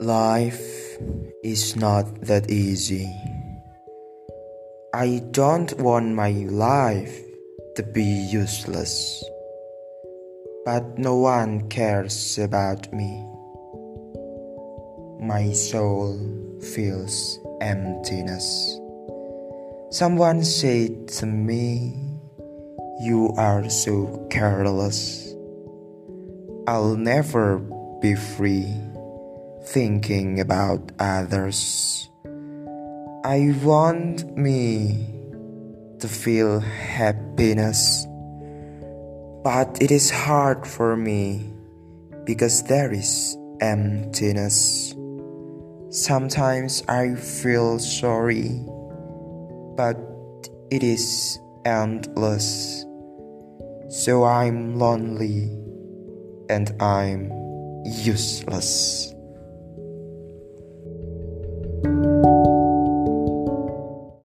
Life 0.00 0.96
is 1.44 1.76
not 1.76 2.22
that 2.22 2.50
easy. 2.50 3.04
I 4.94 5.20
don't 5.30 5.76
want 5.76 6.14
my 6.14 6.30
life 6.48 7.20
to 7.76 7.82
be 7.82 8.02
useless. 8.32 9.22
But 10.64 10.96
no 10.96 11.16
one 11.16 11.68
cares 11.68 12.38
about 12.38 12.90
me. 12.94 13.12
My 15.20 15.52
soul 15.52 16.16
feels 16.72 17.38
emptiness. 17.60 18.80
Someone 19.90 20.44
said 20.44 21.08
to 21.20 21.26
me, 21.26 21.92
You 23.04 23.34
are 23.36 23.68
so 23.68 24.26
careless. 24.30 25.34
I'll 26.66 26.96
never 26.96 27.58
be 28.00 28.14
free 28.14 28.72
thinking 29.64 30.40
about 30.40 30.92
others. 30.98 32.08
I 33.24 33.54
want 33.62 34.36
me 34.36 35.06
to 35.98 36.08
feel 36.08 36.60
happiness, 36.60 38.06
but 39.44 39.76
it 39.80 39.90
is 39.90 40.10
hard 40.10 40.66
for 40.66 40.96
me 40.96 41.52
because 42.24 42.62
there 42.64 42.92
is 42.92 43.36
emptiness. 43.60 44.94
Sometimes 45.90 46.82
I 46.88 47.14
feel 47.16 47.78
sorry, 47.78 48.64
but 49.76 49.98
it 50.70 50.82
is 50.82 51.38
endless. 51.64 52.84
So 53.90 54.24
I'm 54.24 54.78
lonely 54.78 55.50
and 56.48 56.70
I'm 56.80 57.30
useless. 57.84 59.12